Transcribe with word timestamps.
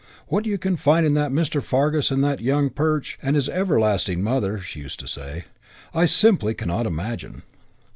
"What 0.29 0.47
you 0.47 0.57
can 0.57 0.77
find 0.77 1.05
in 1.05 1.13
that 1.13 1.31
Mr. 1.31 1.61
Fargus 1.61 2.09
and 2.09 2.23
that 2.23 2.41
young 2.41 2.71
Perch 2.71 3.19
and 3.21 3.35
his 3.35 3.47
everlasting 3.47 4.23
mother," 4.23 4.57
she 4.59 4.79
used 4.79 4.99
to 5.01 5.07
say, 5.07 5.43
"I 5.93 6.05
simply 6.05 6.55
cannot 6.55 6.87
imagine." 6.87 7.43